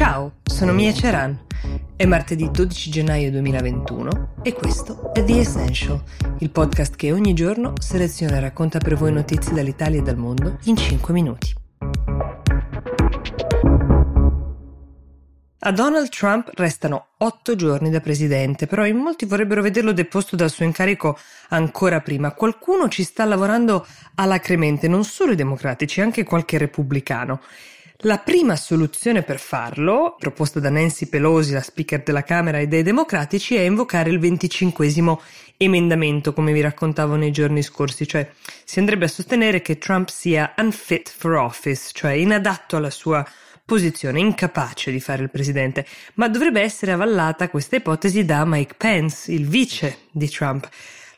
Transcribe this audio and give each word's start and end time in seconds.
Ciao, 0.00 0.36
sono 0.42 0.72
Mia 0.72 0.94
Ceran. 0.94 1.38
È 1.94 2.06
martedì 2.06 2.50
12 2.50 2.90
gennaio 2.90 3.30
2021 3.32 4.36
e 4.42 4.54
questo 4.54 5.12
è 5.12 5.22
The 5.22 5.40
Essential, 5.40 6.02
il 6.38 6.48
podcast 6.48 6.96
che 6.96 7.12
ogni 7.12 7.34
giorno 7.34 7.74
seleziona 7.78 8.38
e 8.38 8.40
racconta 8.40 8.78
per 8.78 8.96
voi 8.96 9.12
notizie 9.12 9.52
dall'Italia 9.52 10.00
e 10.00 10.02
dal 10.02 10.16
mondo 10.16 10.56
in 10.64 10.76
5 10.78 11.12
minuti. 11.12 11.54
A 15.58 15.72
Donald 15.72 16.08
Trump 16.08 16.50
restano 16.54 17.08
otto 17.18 17.54
giorni 17.54 17.90
da 17.90 18.00
presidente, 18.00 18.66
però 18.66 18.86
in 18.86 18.96
molti 18.96 19.26
vorrebbero 19.26 19.60
vederlo 19.60 19.92
deposto 19.92 20.34
dal 20.34 20.48
suo 20.48 20.64
incarico 20.64 21.18
ancora 21.50 22.00
prima. 22.00 22.32
Qualcuno 22.32 22.88
ci 22.88 23.02
sta 23.02 23.26
lavorando 23.26 23.86
alacremente, 24.14 24.88
non 24.88 25.04
solo 25.04 25.32
i 25.32 25.36
democratici, 25.36 26.00
anche 26.00 26.24
qualche 26.24 26.56
repubblicano. 26.56 27.42
La 28.04 28.16
prima 28.16 28.56
soluzione 28.56 29.22
per 29.22 29.38
farlo, 29.38 30.16
proposta 30.18 30.58
da 30.58 30.70
Nancy 30.70 31.04
Pelosi, 31.04 31.52
la 31.52 31.60
speaker 31.60 32.02
della 32.02 32.22
Camera 32.22 32.58
e 32.58 32.66
dei 32.66 32.82
democratici, 32.82 33.56
è 33.56 33.60
invocare 33.60 34.08
il 34.08 34.18
venticinquesimo 34.18 35.20
emendamento, 35.58 36.32
come 36.32 36.54
vi 36.54 36.62
raccontavo 36.62 37.16
nei 37.16 37.30
giorni 37.30 37.60
scorsi, 37.62 38.08
cioè 38.08 38.26
si 38.64 38.78
andrebbe 38.78 39.04
a 39.04 39.08
sostenere 39.08 39.60
che 39.60 39.76
Trump 39.76 40.08
sia 40.08 40.54
unfit 40.56 41.12
for 41.14 41.34
office, 41.34 41.90
cioè 41.92 42.12
inadatto 42.12 42.76
alla 42.76 42.88
sua 42.88 43.22
posizione 43.66 44.18
incapace 44.18 44.90
di 44.90 45.00
fare 45.00 45.22
il 45.22 45.30
presidente, 45.30 45.86
ma 46.14 46.28
dovrebbe 46.28 46.62
essere 46.62 46.92
avvallata 46.92 47.50
questa 47.50 47.76
ipotesi 47.76 48.24
da 48.24 48.46
Mike 48.46 48.76
Pence, 48.78 49.30
il 49.30 49.46
vice 49.46 49.98
di 50.10 50.28
Trump. 50.30 50.66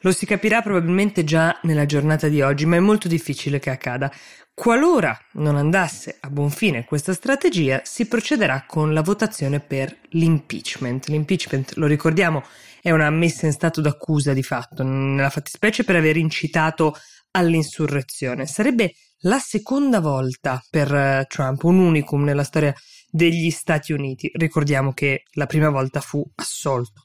Lo 0.02 0.12
si 0.12 0.26
capirà 0.26 0.62
probabilmente 0.62 1.22
già 1.22 1.58
nella 1.62 1.86
giornata 1.86 2.28
di 2.28 2.42
oggi, 2.42 2.66
ma 2.66 2.76
è 2.76 2.80
molto 2.80 3.06
difficile 3.06 3.60
che 3.60 3.70
accada. 3.70 4.12
Qualora 4.52 5.16
non 5.34 5.56
andasse 5.56 6.18
a 6.20 6.28
buon 6.28 6.50
fine 6.50 6.84
questa 6.84 7.14
strategia, 7.14 7.80
si 7.84 8.06
procederà 8.06 8.64
con 8.66 8.92
la 8.92 9.00
votazione 9.00 9.60
per 9.60 9.96
l'impeachment. 10.10 11.06
L'impeachment, 11.06 11.74
lo 11.76 11.86
ricordiamo, 11.86 12.42
è 12.80 12.90
una 12.90 13.08
messa 13.10 13.46
in 13.46 13.52
stato 13.52 13.80
d'accusa 13.80 14.32
di 14.32 14.42
fatto, 14.42 14.82
nella 14.82 15.30
fattispecie 15.30 15.84
per 15.84 15.96
aver 15.96 16.16
incitato 16.16 16.96
all'insurrezione. 17.30 18.46
Sarebbe 18.46 18.94
la 19.20 19.38
seconda 19.38 20.00
volta 20.00 20.60
per 20.68 20.92
eh, 20.92 21.26
Trump, 21.28 21.62
un 21.62 21.78
unicum 21.78 22.24
nella 22.24 22.44
storia 22.44 22.74
degli 23.08 23.50
Stati 23.50 23.92
Uniti. 23.92 24.30
Ricordiamo 24.34 24.92
che 24.92 25.22
la 25.34 25.46
prima 25.46 25.70
volta 25.70 26.00
fu 26.00 26.28
assolto. 26.34 27.04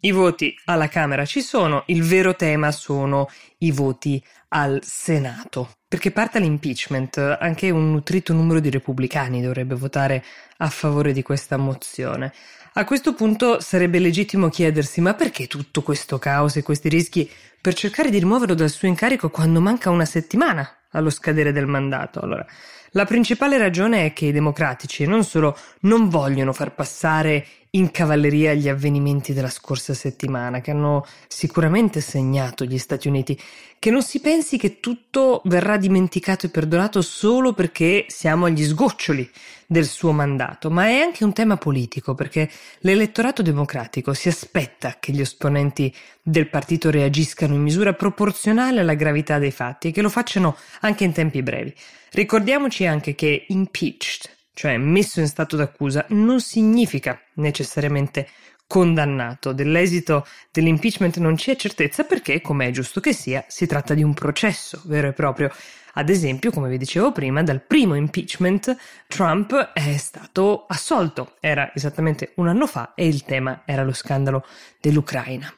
I 0.00 0.12
voti 0.12 0.56
alla 0.66 0.86
Camera 0.86 1.24
ci 1.24 1.40
sono, 1.40 1.82
il 1.86 2.04
vero 2.04 2.36
tema 2.36 2.70
sono 2.70 3.28
i 3.58 3.72
voti 3.72 4.22
al 4.50 4.80
Senato. 4.84 5.76
Perché 5.88 6.12
parte 6.12 6.38
l'impeachment, 6.38 7.18
anche 7.18 7.70
un 7.70 7.90
nutrito 7.90 8.32
numero 8.32 8.60
di 8.60 8.70
repubblicani 8.70 9.42
dovrebbe 9.42 9.74
votare 9.74 10.24
a 10.58 10.68
favore 10.68 11.12
di 11.12 11.22
questa 11.22 11.56
mozione. 11.56 12.32
A 12.74 12.84
questo 12.84 13.12
punto 13.14 13.60
sarebbe 13.60 13.98
legittimo 13.98 14.48
chiedersi 14.50 15.00
ma 15.00 15.14
perché 15.14 15.48
tutto 15.48 15.82
questo 15.82 16.18
caos 16.18 16.54
e 16.54 16.62
questi 16.62 16.88
rischi 16.88 17.28
per 17.68 17.76
cercare 17.76 18.08
di 18.08 18.18
rimuoverlo 18.18 18.54
dal 18.54 18.70
suo 18.70 18.88
incarico 18.88 19.28
quando 19.28 19.60
manca 19.60 19.90
una 19.90 20.06
settimana 20.06 20.84
allo 20.92 21.10
scadere 21.10 21.52
del 21.52 21.66
mandato. 21.66 22.18
Allora, 22.18 22.46
la 22.92 23.04
principale 23.04 23.58
ragione 23.58 24.06
è 24.06 24.14
che 24.14 24.24
i 24.24 24.32
democratici 24.32 25.04
non 25.04 25.22
solo 25.22 25.54
non 25.80 26.08
vogliono 26.08 26.54
far 26.54 26.74
passare 26.74 27.46
in 27.72 27.90
cavalleria 27.90 28.54
gli 28.54 28.68
avvenimenti 28.68 29.34
della 29.34 29.50
scorsa 29.50 29.92
settimana, 29.92 30.62
che 30.62 30.70
hanno 30.70 31.04
sicuramente 31.26 32.00
segnato 32.00 32.64
gli 32.64 32.78
Stati 32.78 33.08
Uniti, 33.08 33.38
che 33.78 33.90
non 33.90 34.02
si 34.02 34.20
pensi 34.20 34.56
che 34.56 34.80
tutto 34.80 35.42
verrà 35.44 35.76
dimenticato 35.76 36.46
e 36.46 36.48
perdonato 36.48 37.02
solo 37.02 37.52
perché 37.52 38.06
siamo 38.08 38.46
agli 38.46 38.64
sgoccioli 38.64 39.30
del 39.66 39.84
suo 39.84 40.12
mandato, 40.12 40.70
ma 40.70 40.86
è 40.86 41.00
anche 41.00 41.24
un 41.24 41.34
tema 41.34 41.58
politico, 41.58 42.14
perché 42.14 42.50
l'elettorato 42.80 43.42
democratico 43.42 44.14
si 44.14 44.28
aspetta 44.28 44.96
che 44.98 45.12
gli 45.12 45.20
esponenti 45.20 45.94
del 46.22 46.48
partito 46.48 46.90
reagiscano 46.90 47.54
in 47.58 47.64
misura 47.64 47.92
proporzionale 47.92 48.80
alla 48.80 48.94
gravità 48.94 49.38
dei 49.38 49.50
fatti 49.50 49.88
e 49.88 49.90
che 49.90 50.00
lo 50.00 50.08
facciano 50.08 50.56
anche 50.80 51.04
in 51.04 51.12
tempi 51.12 51.42
brevi. 51.42 51.74
Ricordiamoci 52.12 52.86
anche 52.86 53.14
che 53.14 53.44
impeached, 53.48 54.30
cioè 54.54 54.78
messo 54.78 55.20
in 55.20 55.26
stato 55.26 55.56
d'accusa, 55.56 56.06
non 56.08 56.40
significa 56.40 57.20
necessariamente 57.34 58.28
condannato. 58.66 59.52
Dell'esito 59.52 60.26
dell'impeachment 60.52 61.16
non 61.18 61.34
c'è 61.34 61.56
certezza 61.56 62.04
perché, 62.04 62.40
come 62.40 62.68
è 62.68 62.70
giusto 62.70 63.00
che 63.00 63.12
sia, 63.12 63.44
si 63.48 63.66
tratta 63.66 63.94
di 63.94 64.02
un 64.02 64.14
processo 64.14 64.80
vero 64.84 65.08
e 65.08 65.12
proprio. 65.12 65.50
Ad 65.94 66.10
esempio, 66.10 66.52
come 66.52 66.68
vi 66.68 66.78
dicevo 66.78 67.10
prima, 67.10 67.42
dal 67.42 67.60
primo 67.60 67.94
impeachment 67.94 68.76
Trump 69.08 69.72
è 69.72 69.96
stato 69.96 70.66
assolto. 70.68 71.36
Era 71.40 71.72
esattamente 71.74 72.32
un 72.36 72.46
anno 72.46 72.68
fa 72.68 72.92
e 72.94 73.08
il 73.08 73.24
tema 73.24 73.62
era 73.64 73.82
lo 73.82 73.92
scandalo 73.92 74.46
dell'Ucraina. 74.80 75.52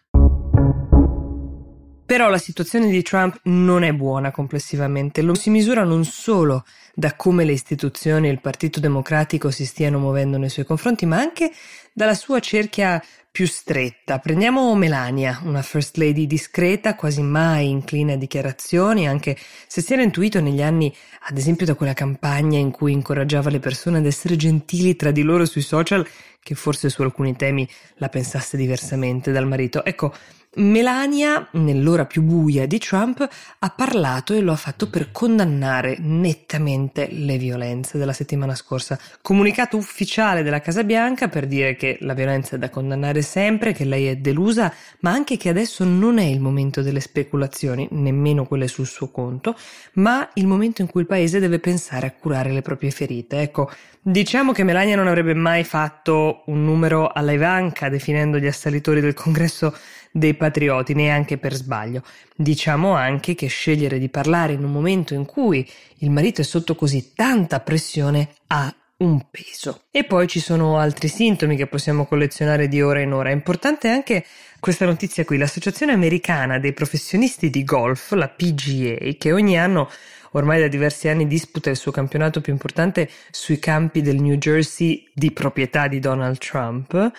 Però 2.11 2.29
la 2.29 2.39
situazione 2.39 2.91
di 2.91 3.03
Trump 3.03 3.39
non 3.45 3.85
è 3.85 3.93
buona 3.93 4.33
complessivamente, 4.33 5.23
lo 5.23 5.37
si 5.37 5.49
misura 5.49 5.85
non 5.85 6.05
solo 6.05 6.65
da 6.93 7.15
come 7.15 7.45
le 7.45 7.53
istituzioni 7.53 8.27
e 8.27 8.33
il 8.33 8.41
Partito 8.41 8.81
Democratico 8.81 9.53
si 9.53 9.65
stiano 9.65 10.01
muovendo 10.01 10.37
nei 10.37 10.49
suoi 10.49 10.65
confronti, 10.65 11.07
ma 11.07 11.19
anche 11.19 11.53
dalla 11.93 12.15
sua 12.15 12.41
cerchia 12.41 13.01
più 13.31 13.47
stretta. 13.47 14.19
Prendiamo 14.19 14.75
Melania, 14.75 15.41
una 15.45 15.63
First 15.63 15.99
Lady 15.99 16.27
discreta, 16.27 16.97
quasi 16.97 17.23
mai 17.23 17.69
incline 17.69 18.15
a 18.15 18.17
dichiarazioni, 18.17 19.07
anche 19.07 19.37
se 19.69 19.81
si 19.81 19.93
era 19.93 20.03
intuito 20.03 20.41
negli 20.41 20.63
anni, 20.63 20.93
ad 21.29 21.39
esempio 21.39 21.65
da 21.65 21.77
quella 21.77 21.93
campagna 21.93 22.59
in 22.59 22.73
cui 22.73 22.91
incoraggiava 22.91 23.51
le 23.51 23.61
persone 23.61 23.99
ad 23.99 24.07
essere 24.07 24.35
gentili 24.35 24.97
tra 24.97 25.13
di 25.13 25.23
loro 25.23 25.45
sui 25.45 25.63
social, 25.63 26.05
che 26.43 26.57
forse 26.57 26.89
su 26.89 27.03
alcuni 27.03 27.37
temi 27.37 27.69
la 27.99 28.09
pensasse 28.09 28.57
diversamente 28.57 29.31
dal 29.31 29.47
marito. 29.47 29.85
Ecco, 29.85 30.13
Melania, 30.57 31.47
nell'ora 31.53 32.07
più 32.07 32.23
buia 32.23 32.67
di 32.67 32.81
Trump, 32.81 33.25
ha 33.61 33.71
parlato 33.71 34.35
e 34.35 34.41
lo 34.41 34.51
ha 34.51 34.57
fatto 34.57 34.91
per 34.91 35.13
condannare 35.13 35.97
nettamente 36.01 37.07
le 37.09 37.39
violenze 37.39 37.99
della 37.99 38.13
settimana 38.13 38.57
scorsa. 38.57 38.99
Comunicato 39.23 39.77
ufficiale 39.77 40.43
della 40.43 40.61
Casa 40.61 40.83
Bianca 40.83 41.29
per 41.29 41.47
dire 41.47 41.77
che 41.77 41.99
la 42.01 42.15
violenza 42.15 42.57
è 42.57 42.59
da 42.59 42.69
condannare 42.69 43.23
sempre, 43.23 43.73
che 43.73 43.85
lei 43.85 44.07
è 44.07 44.17
delusa, 44.17 44.75
ma 45.01 45.13
anche 45.13 45.37
che 45.37 45.51
adesso 45.51 45.85
non 45.85 46.19
è 46.19 46.25
il 46.25 46.41
momento 46.41 46.83
delle 46.83 46.99
speculazioni, 46.99 47.87
nemmeno 47.93 48.45
quelle 48.45 48.67
sul 48.67 48.89
suo 48.89 49.09
conto, 49.13 49.55
ma 49.95 50.29
il 50.35 50.49
momento 50.49 50.83
in 50.83 50.89
cui 50.89 51.03
il 51.03 51.07
paese 51.07 51.39
deve 51.39 51.61
pensare 51.61 52.09
a 52.09 52.13
curare 52.13 52.51
le 52.51 52.63
proprie 52.63 52.91
ferite. 52.91 53.41
Ecco, 53.41 53.71
diciamo 54.03 54.51
che 54.51 54.65
Melania 54.65 54.97
non 54.97 55.07
avrebbe 55.07 55.35
mai 55.35 55.63
fatto 55.63 56.43
un 56.47 56.65
numero 56.65 57.07
alla 57.07 57.31
Ivanka 57.31 57.89
definendo 57.89 58.39
gli 58.39 58.49
assalitori 58.49 59.01
del 59.01 59.15
congresso 59.15 59.73
dei 60.13 60.35
patrioti, 60.35 60.95
neanche 60.95 61.39
per 61.39 61.55
sbaglio. 61.55 62.03
Diciamo 62.37 62.95
anche 62.95 63.35
che 63.35 63.47
scegliere 63.47 63.99
di 63.99 64.09
parlare 64.09 64.53
in 64.53 64.65
un 64.65 64.73
momento 64.73 65.15
in 65.15 65.25
cui 65.25 65.69
il 65.99 66.11
marito 66.11 66.41
è 66.41 66.45
sotto 66.45 66.75
così 66.75 67.13
tanta 67.15 67.61
pressione 67.61 68.29
ha 68.49 68.75
un 68.99 69.27
peso. 69.31 69.83
E 69.91 70.05
poi 70.05 70.27
ci 70.27 70.41
sono 70.41 70.79
altri 70.79 71.09
sintomi 71.09 71.57
che 71.57 71.67
possiamo 71.67 72.07
collezionare 72.07 72.69
di 72.69 72.83
ora 72.83 73.01
in 73.01 73.13
ora. 73.13 73.31
È 73.31 73.33
importante 73.33 73.89
anche 73.89 74.25
questa 74.59 74.85
notizia 74.85 75.25
qui, 75.25 75.39
l'Associazione 75.39 75.93
Americana 75.93 76.59
dei 76.59 76.73
Professionisti 76.73 77.49
di 77.49 77.65
Golf, 77.65 78.13
la 78.13 78.29
PGA, 78.29 79.15
che 79.19 79.33
ogni 79.33 79.59
anno 79.59 79.89
ormai 80.33 80.61
da 80.61 80.69
diversi 80.69 81.09
anni 81.09 81.27
disputa 81.27 81.71
il 81.71 81.77
suo 81.77 81.91
campionato 81.91 82.41
più 82.41 82.53
importante 82.53 83.09
sui 83.31 83.59
campi 83.59 84.03
del 84.03 84.21
New 84.21 84.37
Jersey 84.37 85.09
di 85.15 85.33
proprietà 85.33 85.89
di 85.89 85.99
Donald 85.99 86.39
Trump, 86.39 87.13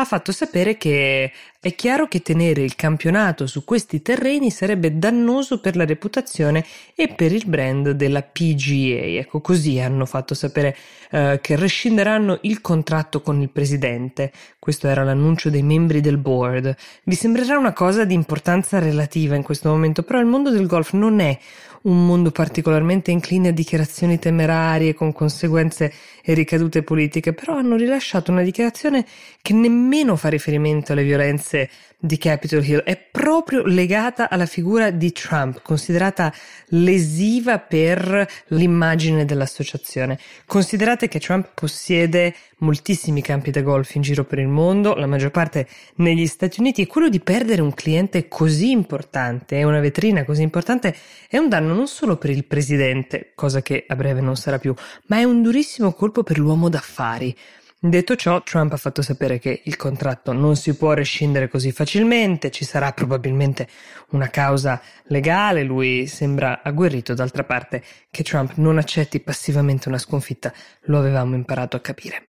ha 0.00 0.04
fatto 0.04 0.30
sapere 0.30 0.76
che 0.76 1.32
è 1.60 1.74
chiaro 1.74 2.06
che 2.06 2.22
tenere 2.22 2.62
il 2.62 2.76
campionato 2.76 3.48
su 3.48 3.64
questi 3.64 4.00
terreni 4.00 4.50
sarebbe 4.50 4.96
dannoso 4.96 5.60
per 5.60 5.74
la 5.74 5.84
reputazione 5.84 6.64
e 6.94 7.08
per 7.08 7.32
il 7.32 7.44
brand 7.46 7.90
della 7.90 8.22
PGA. 8.22 9.18
Ecco, 9.18 9.40
così 9.40 9.80
hanno 9.80 10.06
fatto 10.06 10.34
sapere 10.34 10.76
eh, 11.10 11.40
che 11.42 11.56
rescinderanno 11.56 12.38
il 12.42 12.60
contratto 12.60 13.20
con 13.22 13.40
il 13.40 13.50
presidente. 13.50 14.30
Questo 14.60 14.86
era 14.86 15.02
l'annuncio 15.02 15.50
dei 15.50 15.62
membri 15.62 16.00
del 16.00 16.18
board. 16.18 16.76
Vi 17.02 17.14
sembrerà 17.16 17.58
una 17.58 17.72
cosa 17.72 18.04
di 18.04 18.14
importanza 18.14 18.78
relativa 18.78 19.34
in 19.34 19.42
questo 19.42 19.68
momento, 19.68 20.04
però 20.04 20.20
il 20.20 20.26
mondo 20.26 20.50
del 20.50 20.66
golf 20.66 20.92
non 20.92 21.18
è 21.18 21.36
un 21.80 22.06
mondo 22.06 22.30
particolarmente 22.32 23.10
incline 23.12 23.48
a 23.48 23.52
dichiarazioni 23.52 24.18
temerarie 24.18 24.94
con 24.94 25.12
conseguenze 25.12 25.92
e 26.22 26.34
ricadute 26.34 26.82
politiche, 26.82 27.32
però 27.32 27.56
hanno 27.56 27.76
rilasciato 27.76 28.32
una 28.32 28.42
dichiarazione 28.42 29.06
che 29.40 29.52
nemmeno 29.52 29.87
fa 30.16 30.28
riferimento 30.28 30.92
alle 30.92 31.02
violenze 31.02 31.70
di 31.98 32.16
Capitol 32.16 32.64
Hill, 32.64 32.82
è 32.84 32.96
proprio 32.96 33.64
legata 33.64 34.28
alla 34.28 34.46
figura 34.46 34.90
di 34.90 35.10
Trump, 35.10 35.62
considerata 35.62 36.32
lesiva 36.68 37.58
per 37.58 38.26
l'immagine 38.48 39.24
dell'associazione. 39.24 40.18
Considerate 40.46 41.08
che 41.08 41.18
Trump 41.18 41.50
possiede 41.54 42.34
moltissimi 42.58 43.20
campi 43.20 43.50
da 43.50 43.62
golf 43.62 43.94
in 43.94 44.02
giro 44.02 44.24
per 44.24 44.38
il 44.38 44.46
mondo, 44.46 44.94
la 44.94 45.06
maggior 45.06 45.30
parte 45.30 45.66
negli 45.96 46.26
Stati 46.26 46.60
Uniti, 46.60 46.82
e 46.82 46.86
quello 46.86 47.08
di 47.08 47.20
perdere 47.20 47.62
un 47.62 47.74
cliente 47.74 48.28
così 48.28 48.70
importante 48.70 49.56
e 49.56 49.64
una 49.64 49.80
vetrina 49.80 50.24
così 50.24 50.42
importante 50.42 50.94
è 51.28 51.38
un 51.38 51.48
danno 51.48 51.74
non 51.74 51.88
solo 51.88 52.16
per 52.16 52.30
il 52.30 52.44
presidente, 52.44 53.32
cosa 53.34 53.60
che 53.60 53.84
a 53.88 53.96
breve 53.96 54.20
non 54.20 54.36
sarà 54.36 54.58
più, 54.58 54.72
ma 55.06 55.16
è 55.16 55.24
un 55.24 55.42
durissimo 55.42 55.92
colpo 55.92 56.22
per 56.22 56.38
l'uomo 56.38 56.68
d'affari 56.68 57.34
Detto 57.80 58.16
ciò, 58.16 58.42
Trump 58.42 58.72
ha 58.72 58.76
fatto 58.76 59.02
sapere 59.02 59.38
che 59.38 59.62
il 59.64 59.76
contratto 59.76 60.32
non 60.32 60.56
si 60.56 60.76
può 60.76 60.94
rescindere 60.94 61.46
così 61.46 61.70
facilmente, 61.70 62.50
ci 62.50 62.64
sarà 62.64 62.90
probabilmente 62.90 63.68
una 64.10 64.26
causa 64.30 64.82
legale, 65.04 65.62
lui 65.62 66.08
sembra 66.08 66.60
agguerrito, 66.64 67.14
d'altra 67.14 67.44
parte 67.44 67.84
che 68.10 68.24
Trump 68.24 68.54
non 68.56 68.78
accetti 68.78 69.20
passivamente 69.20 69.88
una 69.88 69.98
sconfitta 69.98 70.52
lo 70.86 70.98
avevamo 70.98 71.36
imparato 71.36 71.76
a 71.76 71.80
capire. 71.80 72.27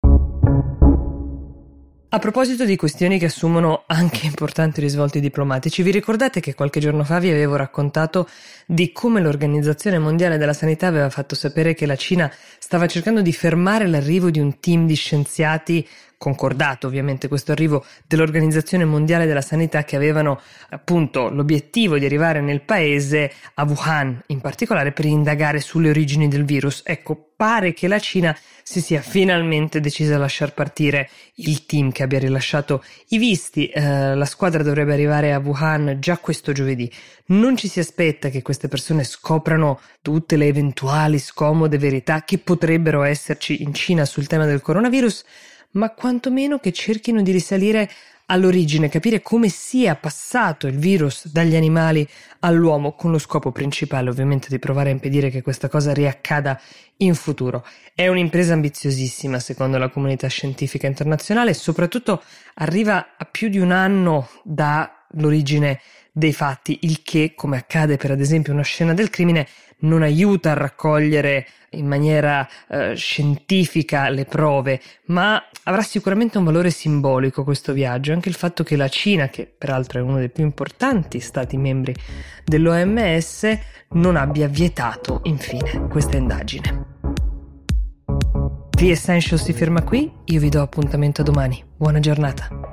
A 2.15 2.19
proposito 2.19 2.63
di 2.63 2.77
questioni 2.77 3.19
che 3.19 3.25
assumono 3.25 3.83
anche 3.87 4.25
importanti 4.25 4.79
risvolti 4.79 5.19
diplomatici, 5.19 5.83
vi 5.83 5.91
ricordate 5.91 6.39
che 6.39 6.55
qualche 6.55 6.79
giorno 6.79 7.03
fa 7.03 7.19
vi 7.19 7.29
avevo 7.29 7.57
raccontato 7.57 8.29
di 8.65 8.93
come 8.93 9.19
l'Organizzazione 9.19 9.99
Mondiale 9.99 10.37
della 10.37 10.53
Sanità 10.53 10.87
aveva 10.87 11.09
fatto 11.09 11.35
sapere 11.35 11.73
che 11.73 11.85
la 11.85 11.97
Cina 11.97 12.31
stava 12.57 12.87
cercando 12.87 13.21
di 13.21 13.33
fermare 13.33 13.85
l'arrivo 13.85 14.29
di 14.29 14.39
un 14.39 14.61
team 14.61 14.85
di 14.85 14.95
scienziati 14.95 15.85
concordato 16.17 16.87
ovviamente 16.87 17.27
questo 17.27 17.51
arrivo 17.51 17.85
dell'Organizzazione 18.07 18.85
Mondiale 18.85 19.25
della 19.25 19.41
Sanità 19.41 19.83
che 19.83 19.95
avevano 19.95 20.39
appunto 20.69 21.29
l'obiettivo 21.29 21.97
di 21.97 22.05
arrivare 22.05 22.41
nel 22.41 22.61
paese 22.61 23.31
a 23.55 23.63
Wuhan 23.63 24.21
in 24.27 24.41
particolare 24.41 24.91
per 24.91 25.05
indagare 25.05 25.59
sulle 25.59 25.89
origini 25.89 26.27
del 26.27 26.45
virus. 26.45 26.81
Ecco, 26.85 27.31
pare 27.35 27.73
che 27.73 27.87
la 27.87 27.99
Cina 27.99 28.35
si 28.63 28.81
sia 28.81 29.01
finalmente 29.01 29.79
decisa 29.79 30.15
a 30.15 30.17
lasciar 30.17 30.53
partire 30.53 31.09
il 31.35 31.65
team 31.65 31.91
che 31.91 32.03
abbia 32.03 32.19
rilasciato 32.19 32.83
i 33.09 33.17
visti. 33.17 33.67
Eh, 33.67 34.15
la 34.15 34.25
squadra 34.25 34.63
dovrebbe 34.63 34.93
arrivare 34.93 35.33
a 35.33 35.39
Wuhan 35.39 35.97
già 35.99 36.17
questo 36.17 36.51
giovedì. 36.51 36.91
Non 37.27 37.57
ci 37.57 37.67
si 37.67 37.79
aspetta 37.79 38.29
che 38.29 38.41
queste 38.41 38.67
persone 38.67 39.03
scoprano 39.03 39.79
tutte 40.01 40.37
le 40.37 40.47
eventuali 40.47 41.19
scomode 41.19 41.77
verità 41.77 42.23
che 42.23 42.37
potrebbero 42.37 43.03
esserci 43.03 43.61
in 43.63 43.73
Cina 43.73 44.05
sul 44.05 44.27
tema 44.27 44.45
del 44.45 44.61
coronavirus, 44.61 45.25
ma 45.75 45.91
quantomeno 45.91 46.59
che 46.59 46.71
cerchino 46.71 47.21
di 47.21 47.31
risalire 47.31 47.89
all'origine, 48.27 48.89
capire 48.89 49.21
come 49.21 49.49
sia 49.49 49.95
passato 49.95 50.67
il 50.67 50.77
virus 50.77 51.27
dagli 51.27 51.55
animali 51.55 52.07
all'uomo, 52.39 52.93
con 52.93 53.11
lo 53.11 53.19
scopo 53.19 53.51
principale 53.51 54.09
ovviamente 54.09 54.47
di 54.49 54.57
provare 54.57 54.89
a 54.89 54.93
impedire 54.93 55.29
che 55.29 55.41
questa 55.41 55.69
cosa 55.69 55.93
riaccada 55.93 56.59
in 56.97 57.13
futuro. 57.13 57.65
È 57.93 58.07
un'impresa 58.07 58.53
ambiziosissima 58.53 59.39
secondo 59.39 59.77
la 59.77 59.89
comunità 59.89 60.27
scientifica 60.27 60.87
internazionale 60.87 61.51
e 61.51 61.55
soprattutto 61.55 62.23
arriva 62.55 63.15
a 63.17 63.25
più 63.25 63.49
di 63.49 63.59
un 63.59 63.71
anno 63.71 64.27
dall'origine 64.43 65.79
dei 66.17 66.31
fatti, 66.31 66.79
il 66.83 67.01
che, 67.03 67.33
come 67.35 67.57
accade 67.57 67.97
per 67.97 68.11
ad 68.11 68.21
esempio 68.21 68.53
una 68.53 68.61
scena 68.61 68.93
del 68.93 69.09
crimine, 69.09 69.45
non 69.79 70.01
aiuta 70.01 70.51
a 70.51 70.53
raccogliere 70.53 71.45
in 71.71 71.85
maniera 71.85 72.47
eh, 72.69 72.95
scientifica 72.95 74.07
le 74.07 74.23
prove, 74.23 74.79
ma 75.07 75.43
avrà 75.63 75.81
sicuramente 75.81 76.37
un 76.37 76.45
valore 76.45 76.69
simbolico 76.69 77.43
questo 77.43 77.73
viaggio, 77.73 78.13
anche 78.13 78.29
il 78.29 78.35
fatto 78.35 78.63
che 78.63 78.77
la 78.77 78.87
Cina, 78.87 79.27
che 79.27 79.45
peraltro 79.45 79.99
è 79.99 80.03
uno 80.03 80.17
dei 80.17 80.29
più 80.29 80.45
importanti 80.45 81.19
stati 81.19 81.57
membri 81.57 81.93
dell'OMS, 82.45 83.59
non 83.89 84.15
abbia 84.15 84.47
vietato 84.47 85.19
infine 85.23 85.87
questa 85.89 86.15
indagine. 86.15 86.93
The 88.69 88.89
Essential 88.89 89.39
si 89.39 89.51
ferma 89.51 89.83
qui, 89.83 90.09
io 90.25 90.39
vi 90.39 90.49
do 90.49 90.61
appuntamento 90.61 91.23
domani. 91.23 91.61
Buona 91.75 91.99
giornata. 91.99 92.64